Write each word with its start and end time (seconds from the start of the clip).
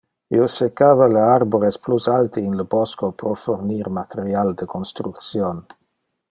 Io 0.35 0.45
secava 0.51 1.07
le 1.11 1.19
arbores 1.33 1.77
plus 1.87 2.07
alte 2.15 2.43
in 2.47 2.57
le 2.61 2.65
bosco 2.71 3.11
pro 3.23 3.35
fornir 3.43 3.93
material 4.01 4.53
de 4.63 4.69
construction. 4.75 5.63